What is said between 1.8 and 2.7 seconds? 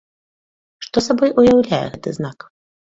гэты знак?